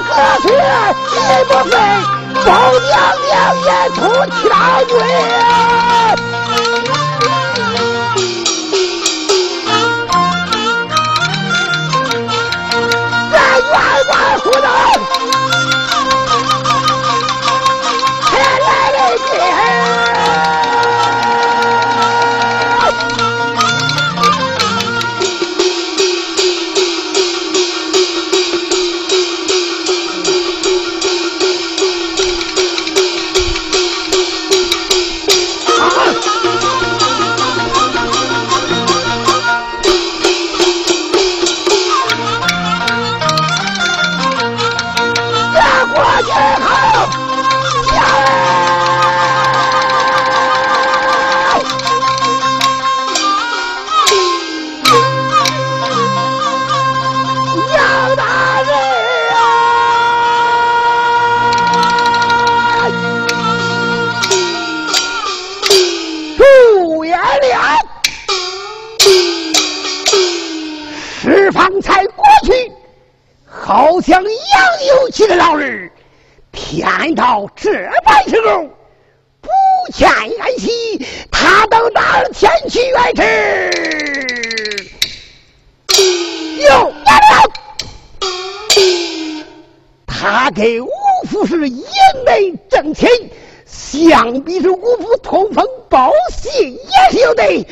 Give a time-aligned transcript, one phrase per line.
[0.00, 0.10] 哥
[0.42, 0.46] 去，
[1.12, 1.72] 你不飞，
[2.44, 2.48] 包
[2.80, 2.90] 娘
[3.26, 3.32] 娘
[3.64, 3.96] 也出
[4.42, 4.50] 将
[4.88, 4.90] 军。
[78.28, 78.68] 时候
[79.40, 79.48] 不
[79.92, 80.70] 欠安息
[81.30, 83.22] 他都拿了钱去爱吃
[86.68, 86.92] 哟
[90.06, 90.88] 他给五
[91.30, 91.84] 福是一
[92.26, 93.08] 没挣钱
[93.64, 97.66] 想必是五福通风报信也是有的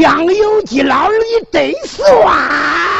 [0.00, 2.97] 杨有基老人你真算啊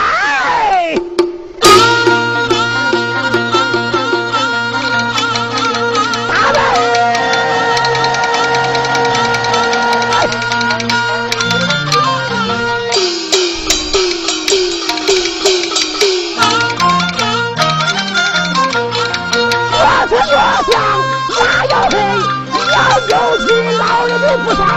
[24.30, 24.68] 我不答。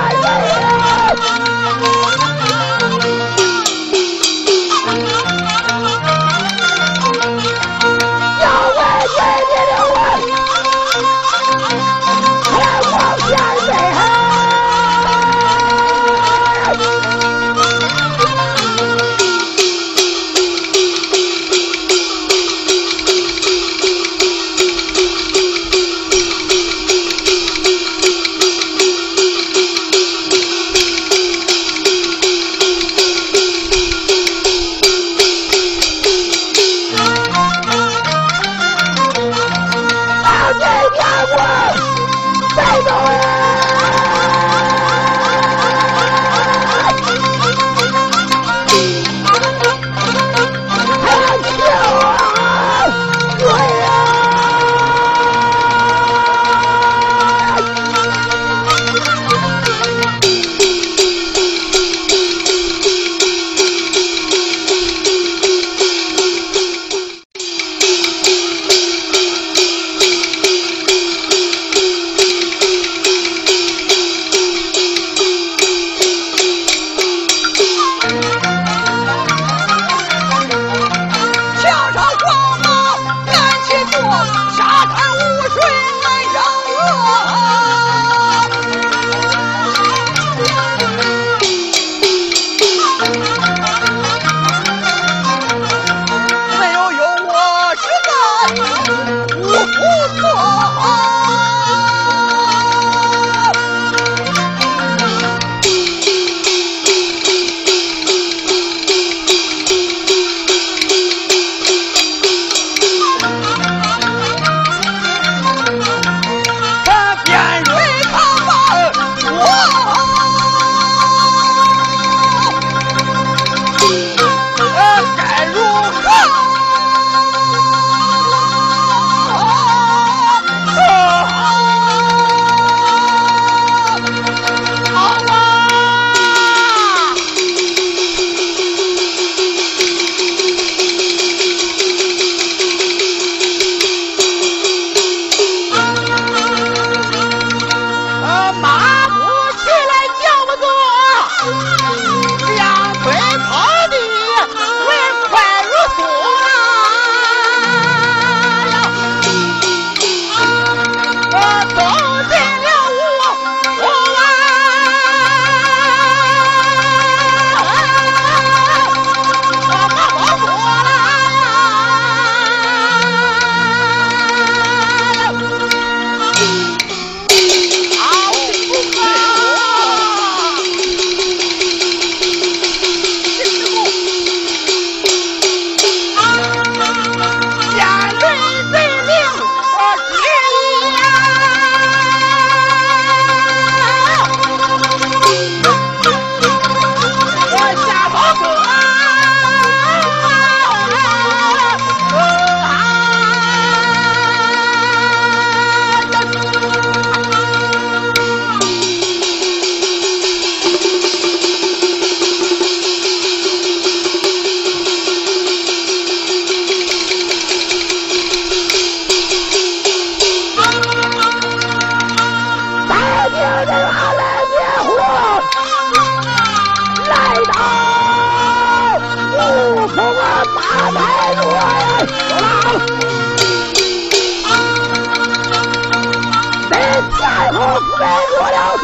[238.61, 238.83] 老四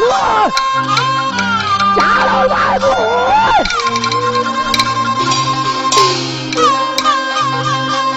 [1.94, 2.86] 家老大住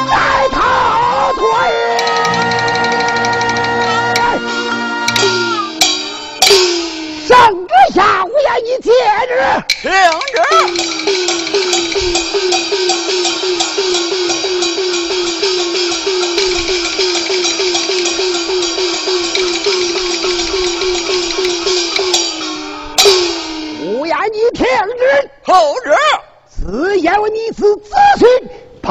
[0.09, 0.15] 在
[0.49, 0.59] 逃
[1.33, 1.41] 脱
[7.27, 7.29] 上
[7.67, 8.91] 至下我要以见
[9.83, 9.87] 之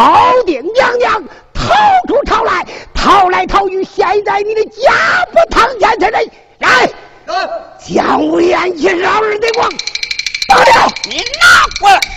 [0.00, 1.62] 宝鼎娘娘逃
[2.08, 4.90] 出朝来，逃来逃去，现在你的家
[5.30, 6.90] 不堂前才对，来，
[7.86, 9.70] 将我眼前老人的光，
[10.48, 10.56] 拿
[11.80, 12.09] 过来。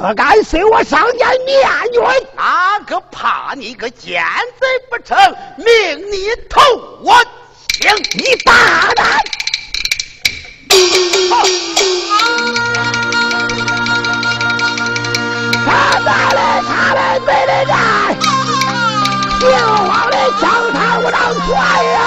[0.00, 2.00] 可敢随我上见面君？
[2.34, 4.24] 哪个怕你个奸
[4.58, 5.14] 贼不成？
[5.58, 6.58] 命你投
[7.02, 7.22] 我
[7.68, 9.22] 请你大胆！
[15.66, 17.76] 他在嘞，他嘞，没得战。
[19.38, 19.50] 姓
[19.86, 21.99] 王的江滩无当传人，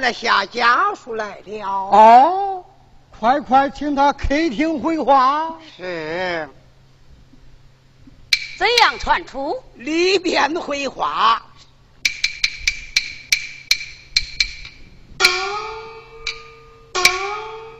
[0.00, 1.66] 来下家属来了。
[1.66, 2.64] 哦，
[3.18, 5.54] 快快请他开庭回话。
[5.76, 6.48] 是。
[8.58, 9.62] 怎样传出？
[9.74, 11.42] 里边回话。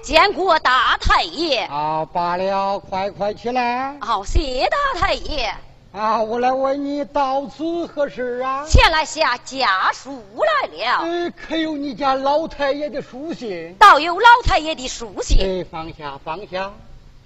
[0.02, 1.60] 见过大太爷。
[1.66, 3.96] 啊，罢了，快快起来。
[4.00, 5.54] 好，谢大太爷。
[5.92, 8.64] 啊，我来问你到此何事啊？
[8.66, 11.02] 前来下家书来了。
[11.02, 13.74] 呃，可有你家老太爷的书信？
[13.78, 15.38] 倒有老太爷的书信。
[15.38, 16.72] 哎，放下，放下。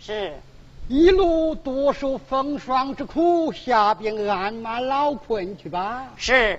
[0.01, 0.35] 是。
[0.89, 6.09] 一路多受风霜之苦，下边鞍马劳困去吧。
[6.17, 6.59] 是。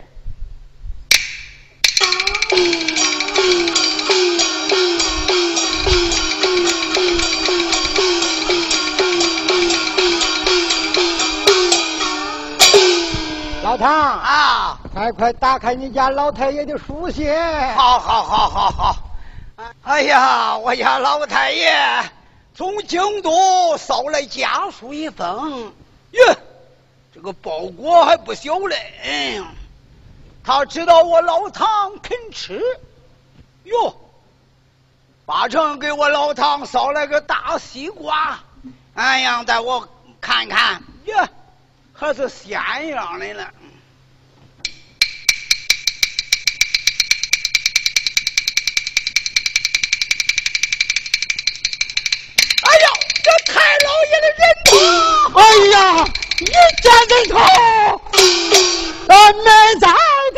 [13.78, 17.32] 老唐啊，快快打开你家老太爷的书信。
[17.76, 18.96] 好，好，好，好，好。
[19.84, 21.72] 哎呀，我家老太爷
[22.56, 25.72] 从京都捎来家书一封，
[26.10, 26.36] 哟，
[27.14, 29.44] 这个包裹还不小嘞。
[30.44, 32.60] 他知道我老唐肯吃，
[33.64, 33.96] 哟，
[35.26, 38.40] 八成给我老唐捎来个大西瓜。
[38.96, 39.88] 哎呀，带我
[40.20, 41.28] 看看，哟。
[42.00, 42.52] 还是鲜
[42.90, 43.44] 样的呢。
[52.68, 52.86] 哎呀，
[53.24, 54.72] 这太老爷的人头！
[55.40, 55.76] 哎呀，
[56.42, 56.44] 一
[56.82, 57.36] 见人头，
[59.08, 59.10] 啊，
[59.46, 59.46] 满
[59.80, 59.84] 咋
[60.36, 60.38] 的。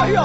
[0.00, 0.16] 哎呀！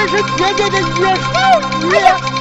[0.00, 1.28] 这是绝对的野手
[1.90, 2.39] 艺，哎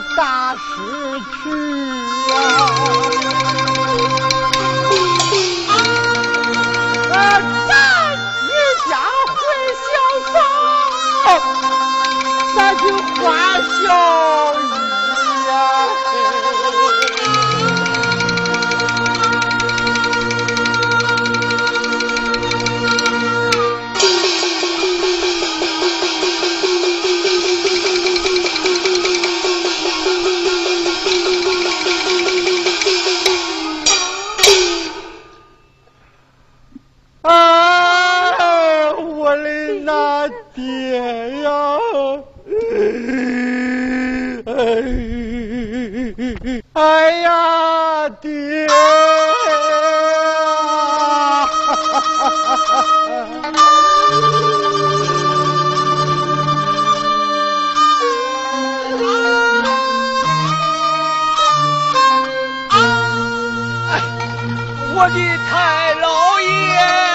[0.00, 0.56] 大
[65.04, 67.13] 我的太老爷。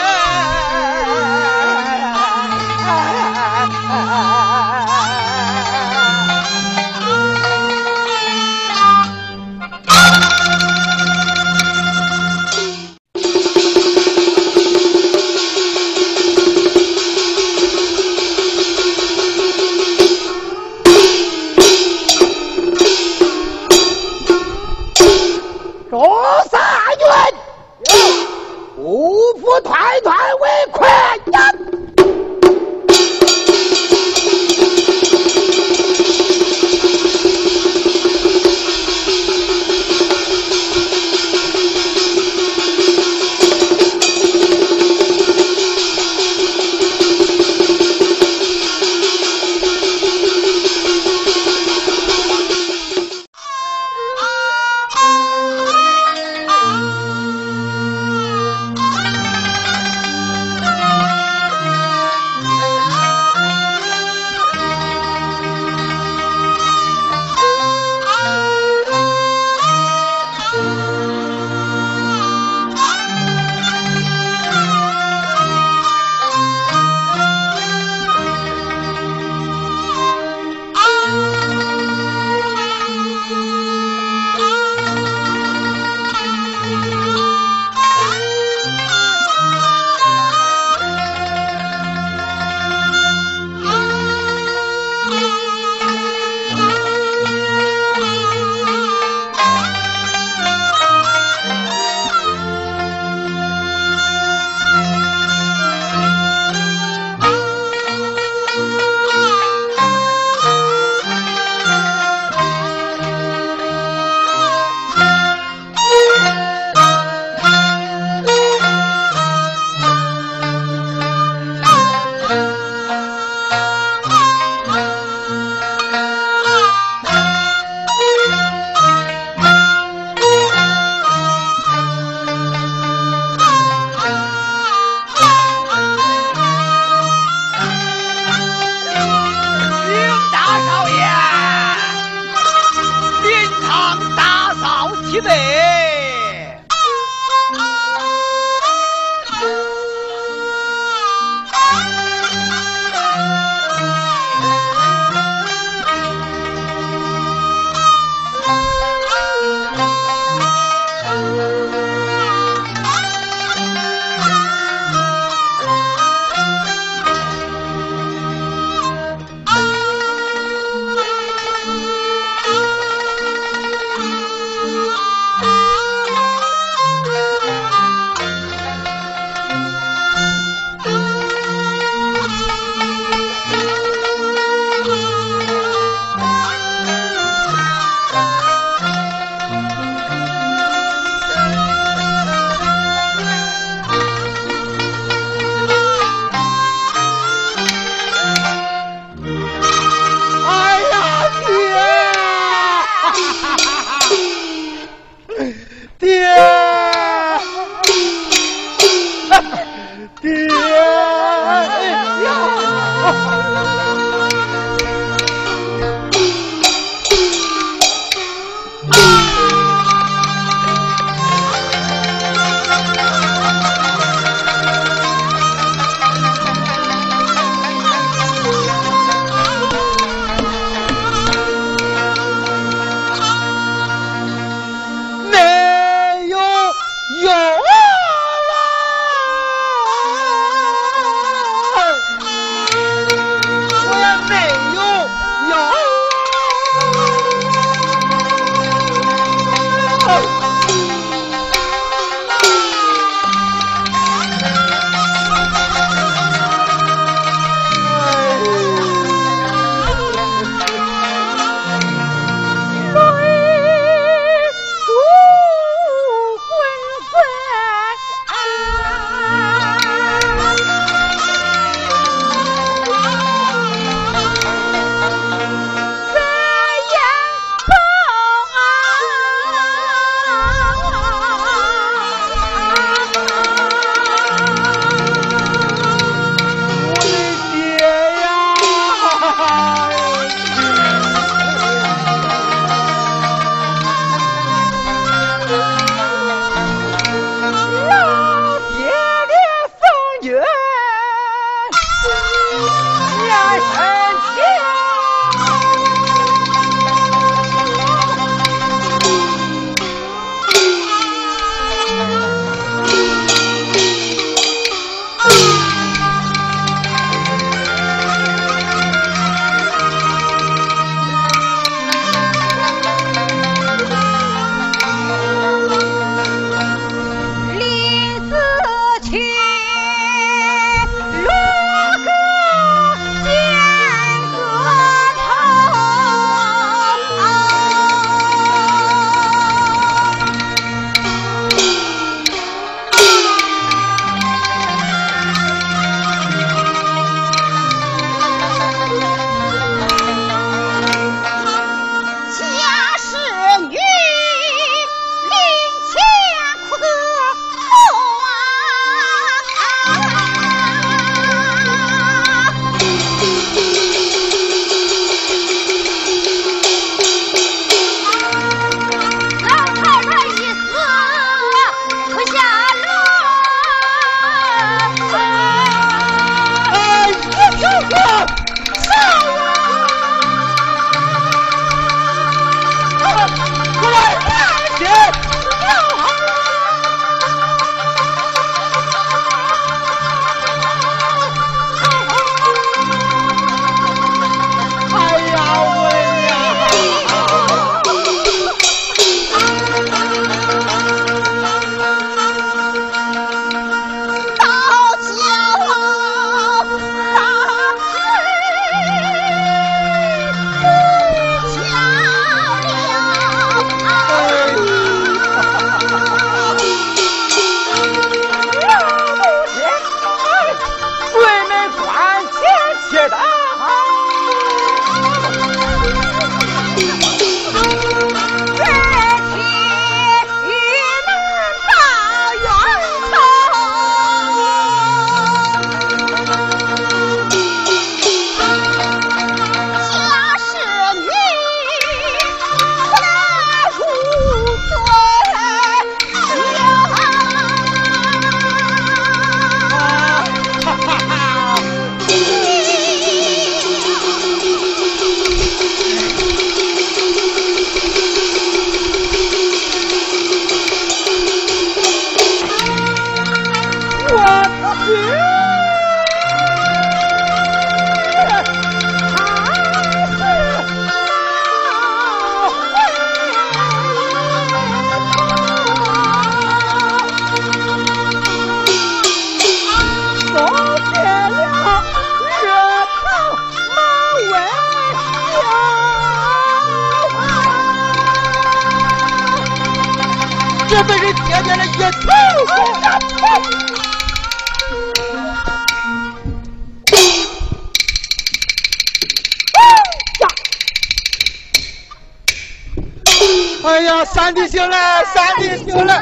[503.90, 505.96] 呀，三弟醒来，三弟醒来！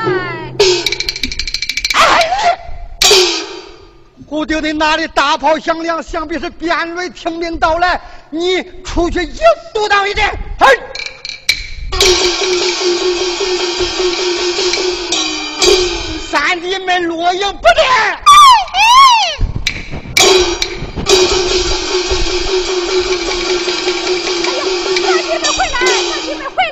[1.94, 2.60] 哎，
[4.28, 8.02] 胡丁的那里大炮响亮，想必是边瑞听命到来。
[8.30, 9.40] 你出去一
[9.74, 10.30] 阻挡一点，
[10.60, 10.68] 嘿！
[16.30, 17.86] 三弟们落营不见。
[17.90, 18.26] 哎
[25.70, 26.67] 呀，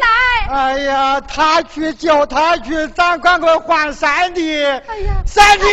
[1.27, 4.63] 他去叫他去，咱赶快换三弟。
[4.63, 5.65] 哎呀，三弟，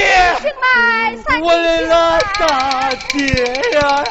[1.40, 4.04] 我的老大爹呀！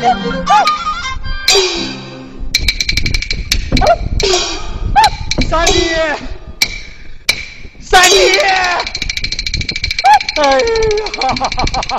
[0.00, 0.16] 三
[5.66, 5.78] 弟，
[7.78, 8.40] 三弟，
[10.40, 10.80] 哎呀，
[11.20, 11.98] 哈哈哈哈哈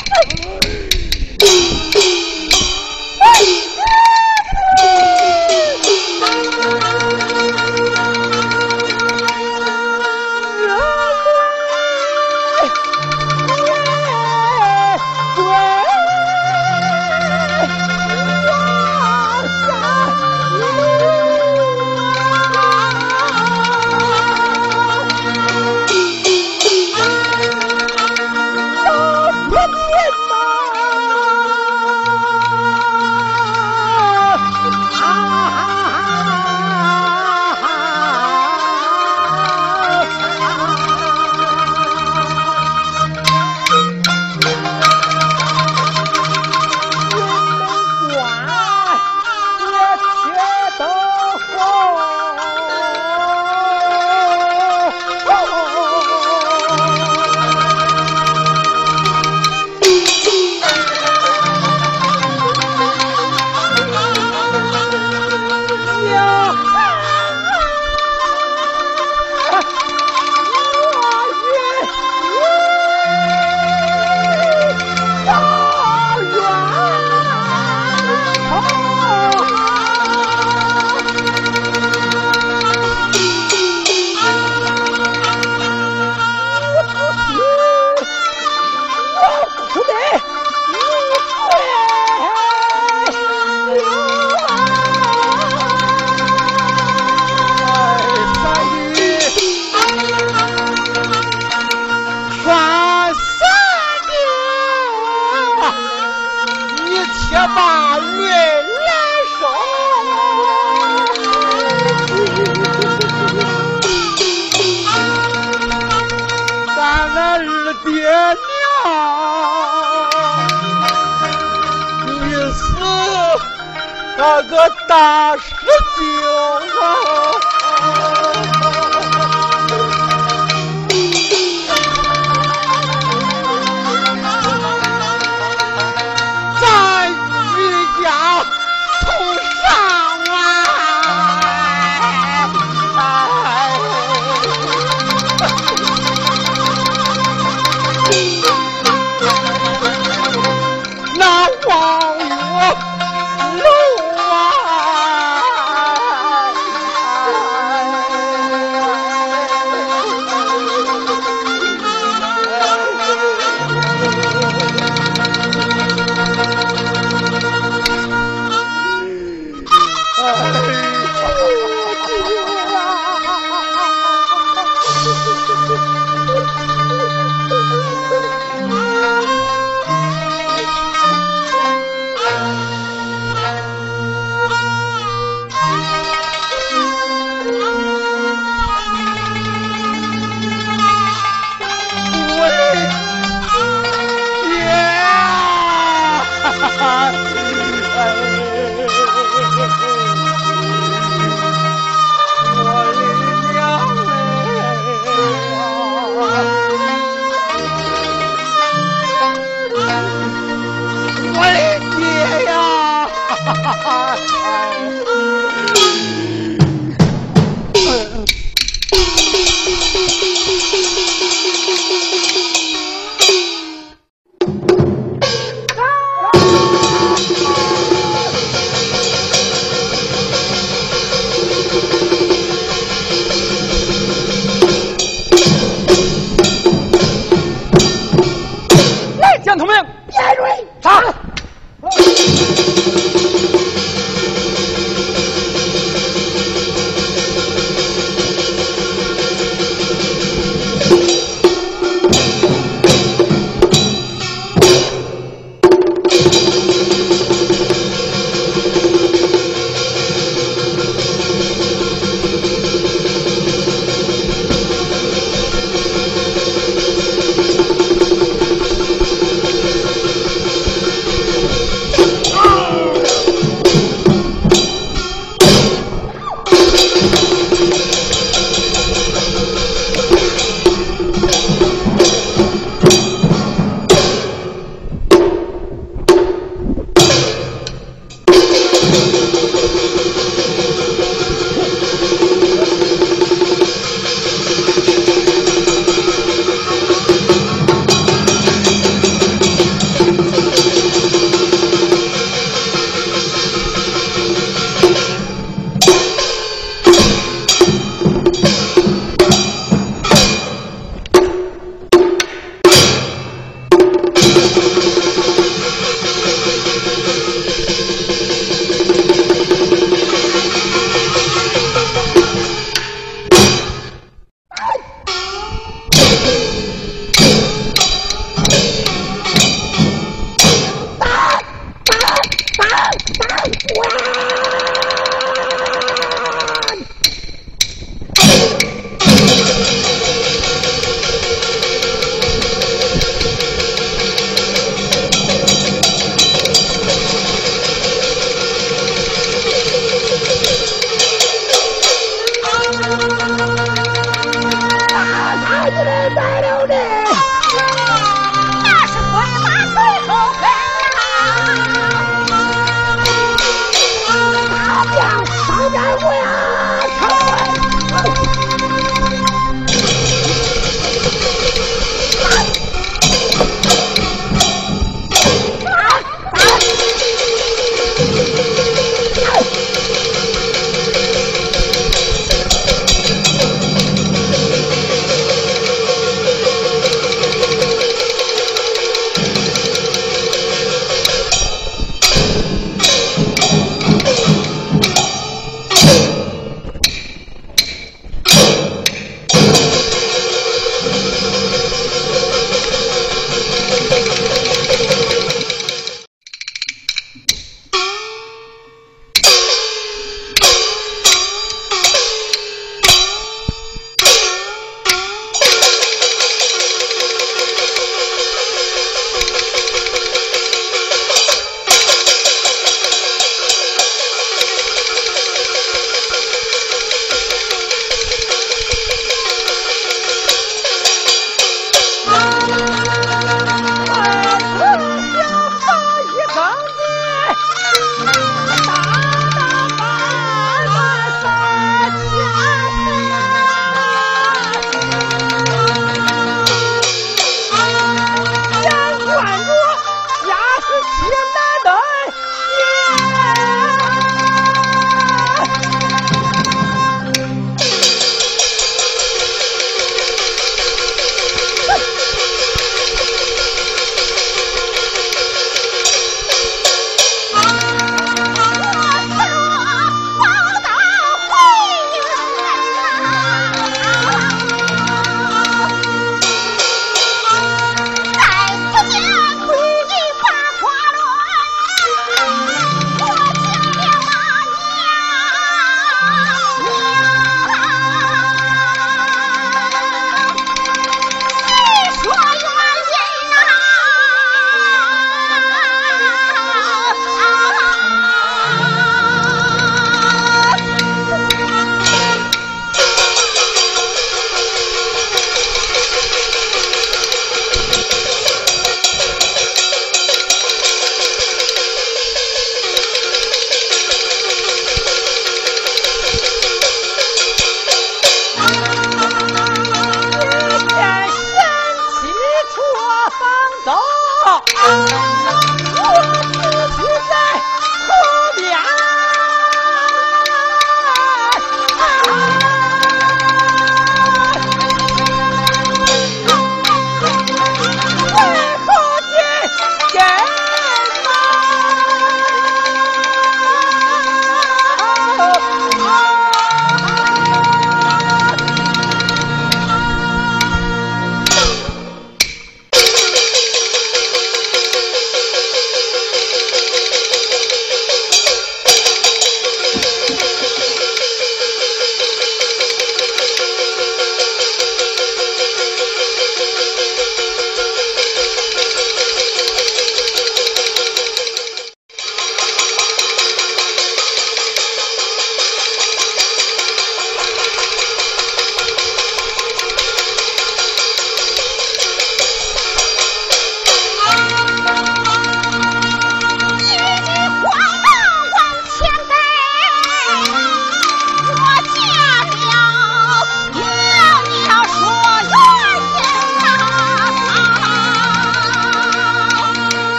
[6.81, 6.90] 哈！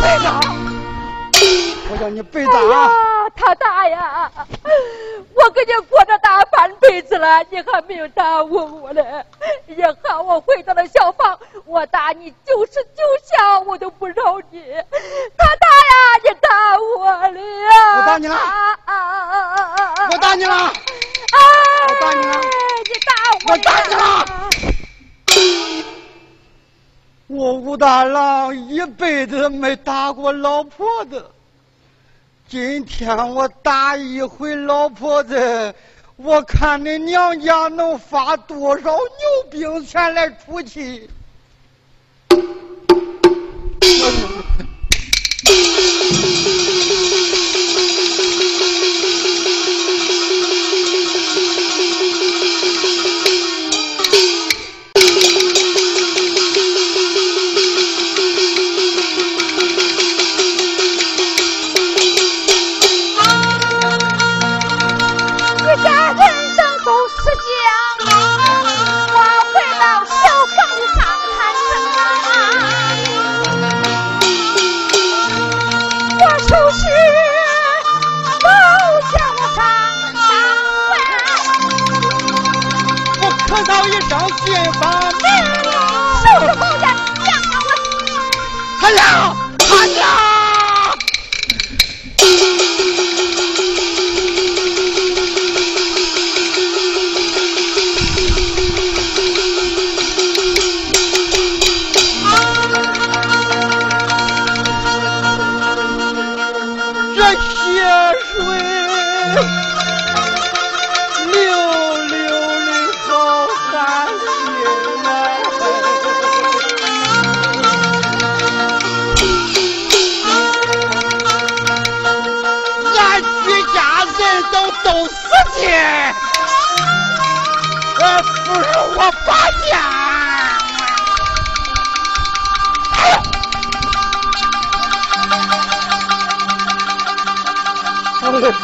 [0.00, 0.40] 被打！
[1.90, 2.52] 我叫你被打！
[2.58, 2.90] 哎呀，
[3.36, 4.30] 他打呀！
[5.34, 9.02] 我跟你过着大半辈子了，你还没有打我我呢。
[9.66, 14.62] 也喊，我回到了小房，我打你九十九下，我都不饶你。
[15.36, 15.94] 他打呀，
[16.24, 17.40] 你打我了！
[17.96, 18.34] 我打你了！
[18.34, 19.58] 啊啊啊
[19.96, 20.08] 啊！
[20.12, 20.54] 我打你了！
[20.54, 21.38] 哎，
[21.88, 22.40] 我打你了！
[22.86, 23.52] 你打我！
[23.52, 24.00] 我打你了！
[27.32, 31.24] 我武大郎一辈子没打过老婆子，
[32.48, 35.72] 今天我打一回老婆子，
[36.16, 41.08] 我看你娘家能发多少牛兵前来出气。
[84.10, 84.90] 上新房。
[84.90, 85.30] 门
[85.62, 85.70] 了
[86.20, 86.84] 收拾东西嫁
[87.54, 89.29] 我哎呀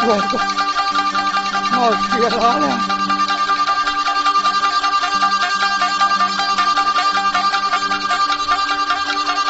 [0.09, 0.39] 我操！
[1.73, 2.65] 冒血了！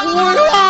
[0.09, 0.66] 我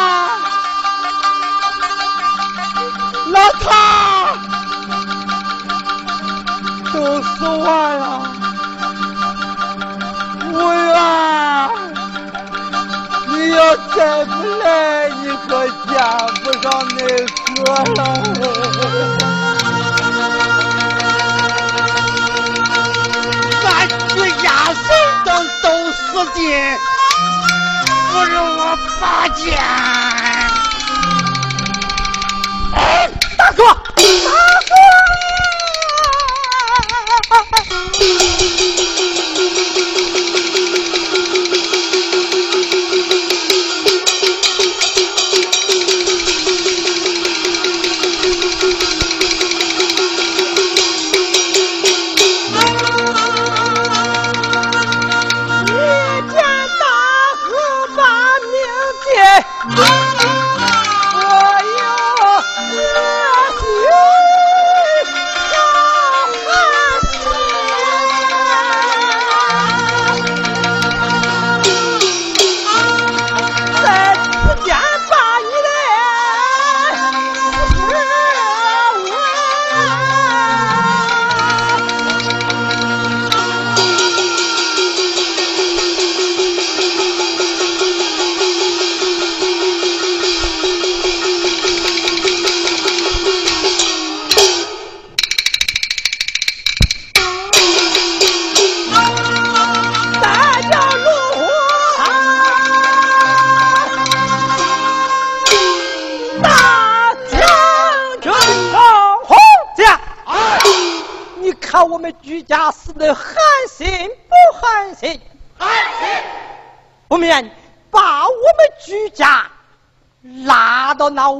[16.68, 18.04] 见不上那
[18.34, 19.18] 哥了。
[26.14, 26.80] 不见，
[28.12, 30.27] 不如我拔剑。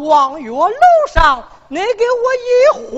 [0.08, 0.70] 望月楼
[1.14, 2.98] 上，你给我一回，